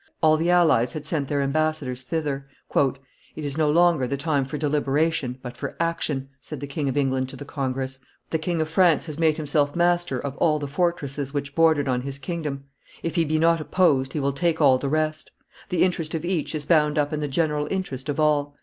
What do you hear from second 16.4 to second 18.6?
is bound up in the general interest of all.